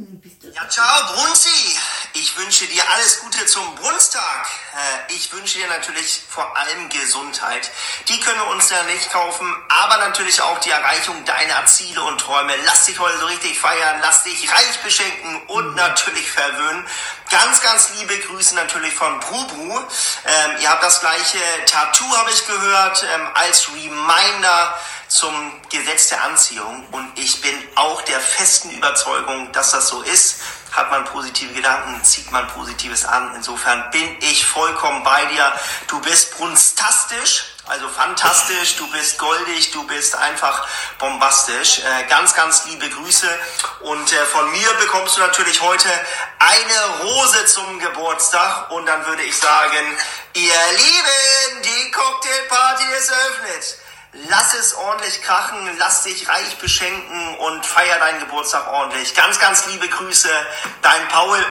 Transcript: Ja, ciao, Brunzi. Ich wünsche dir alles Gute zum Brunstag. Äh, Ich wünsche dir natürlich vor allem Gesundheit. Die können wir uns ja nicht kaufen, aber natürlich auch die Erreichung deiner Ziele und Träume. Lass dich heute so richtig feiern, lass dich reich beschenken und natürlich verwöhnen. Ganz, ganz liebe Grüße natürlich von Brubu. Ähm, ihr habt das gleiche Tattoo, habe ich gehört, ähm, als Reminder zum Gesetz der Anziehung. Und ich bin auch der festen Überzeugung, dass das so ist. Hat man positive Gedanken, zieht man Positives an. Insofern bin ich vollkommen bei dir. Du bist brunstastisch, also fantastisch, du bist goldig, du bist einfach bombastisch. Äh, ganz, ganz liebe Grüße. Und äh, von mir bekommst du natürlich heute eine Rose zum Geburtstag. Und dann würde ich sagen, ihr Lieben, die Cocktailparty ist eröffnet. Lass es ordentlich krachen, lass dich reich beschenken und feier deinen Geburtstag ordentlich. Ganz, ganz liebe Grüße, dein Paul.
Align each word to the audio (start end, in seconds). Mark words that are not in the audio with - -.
Ja, 0.00 0.68
ciao, 0.68 1.12
Brunzi. 1.12 1.78
Ich 2.14 2.36
wünsche 2.38 2.66
dir 2.66 2.82
alles 2.90 3.20
Gute 3.20 3.44
zum 3.46 3.74
Brunstag. 3.74 4.48
Äh, 5.08 5.12
Ich 5.14 5.30
wünsche 5.32 5.58
dir 5.58 5.68
natürlich 5.68 6.22
vor 6.28 6.56
allem 6.56 6.88
Gesundheit. 6.88 7.70
Die 8.08 8.18
können 8.20 8.38
wir 8.40 8.46
uns 8.48 8.70
ja 8.70 8.82
nicht 8.84 9.12
kaufen, 9.12 9.46
aber 9.68 9.98
natürlich 9.98 10.40
auch 10.40 10.58
die 10.60 10.70
Erreichung 10.70 11.22
deiner 11.24 11.66
Ziele 11.66 12.02
und 12.02 12.18
Träume. 12.18 12.54
Lass 12.64 12.86
dich 12.86 12.98
heute 12.98 13.18
so 13.18 13.26
richtig 13.26 13.58
feiern, 13.58 13.98
lass 14.00 14.22
dich 14.22 14.50
reich 14.50 14.78
beschenken 14.82 15.42
und 15.48 15.74
natürlich 15.76 16.30
verwöhnen. 16.30 16.86
Ganz, 17.30 17.60
ganz 17.60 17.90
liebe 17.98 18.18
Grüße 18.20 18.54
natürlich 18.54 18.94
von 18.94 19.20
Brubu. 19.20 19.78
Ähm, 20.24 20.56
ihr 20.60 20.70
habt 20.70 20.82
das 20.82 21.00
gleiche 21.00 21.38
Tattoo, 21.66 22.16
habe 22.16 22.30
ich 22.30 22.46
gehört, 22.46 23.04
ähm, 23.14 23.28
als 23.34 23.68
Reminder 23.68 24.80
zum 25.10 25.34
Gesetz 25.70 26.08
der 26.08 26.22
Anziehung. 26.22 26.86
Und 26.92 27.18
ich 27.18 27.40
bin 27.42 27.54
auch 27.74 28.00
der 28.02 28.20
festen 28.20 28.70
Überzeugung, 28.70 29.52
dass 29.52 29.72
das 29.72 29.88
so 29.88 30.02
ist. 30.02 30.40
Hat 30.70 30.88
man 30.90 31.04
positive 31.04 31.52
Gedanken, 31.52 32.02
zieht 32.04 32.30
man 32.30 32.46
Positives 32.46 33.04
an. 33.04 33.34
Insofern 33.34 33.90
bin 33.90 34.16
ich 34.20 34.46
vollkommen 34.46 35.02
bei 35.02 35.24
dir. 35.26 35.52
Du 35.88 36.00
bist 36.00 36.36
brunstastisch, 36.36 37.56
also 37.66 37.88
fantastisch, 37.88 38.76
du 38.76 38.86
bist 38.92 39.18
goldig, 39.18 39.72
du 39.72 39.84
bist 39.88 40.14
einfach 40.14 40.68
bombastisch. 41.00 41.80
Äh, 41.80 42.04
ganz, 42.08 42.34
ganz 42.34 42.66
liebe 42.66 42.88
Grüße. 42.88 43.28
Und 43.80 44.12
äh, 44.12 44.26
von 44.26 44.48
mir 44.52 44.72
bekommst 44.74 45.16
du 45.16 45.20
natürlich 45.22 45.60
heute 45.60 45.88
eine 46.38 47.04
Rose 47.04 47.46
zum 47.46 47.80
Geburtstag. 47.80 48.70
Und 48.70 48.86
dann 48.86 49.04
würde 49.06 49.22
ich 49.22 49.36
sagen, 49.36 49.98
ihr 50.34 50.72
Lieben, 50.76 51.62
die 51.64 51.90
Cocktailparty 51.90 52.84
ist 52.96 53.10
eröffnet. 53.10 53.78
Lass 54.12 54.54
es 54.54 54.74
ordentlich 54.74 55.22
krachen, 55.22 55.56
lass 55.78 56.02
dich 56.02 56.28
reich 56.28 56.58
beschenken 56.58 57.36
und 57.38 57.64
feier 57.64 57.96
deinen 58.00 58.18
Geburtstag 58.18 58.66
ordentlich. 58.72 59.14
Ganz, 59.14 59.38
ganz 59.38 59.68
liebe 59.68 59.86
Grüße, 59.86 60.28
dein 60.82 61.06
Paul. 61.08 61.38